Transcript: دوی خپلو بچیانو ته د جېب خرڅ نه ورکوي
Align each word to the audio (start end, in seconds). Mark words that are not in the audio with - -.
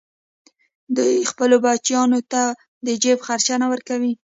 دوی 0.95 1.13
خپلو 1.31 1.55
بچیانو 1.65 2.19
ته 2.31 2.41
د 2.85 2.87
جېب 3.01 3.19
خرڅ 3.27 3.47
نه 3.61 3.67
ورکوي 3.71 4.13